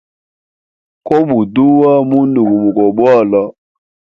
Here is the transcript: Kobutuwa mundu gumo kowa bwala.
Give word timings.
Kobutuwa 1.07 1.91
mundu 2.09 2.39
gumo 2.49 2.69
kowa 2.75 2.89
bwala. 2.97 3.41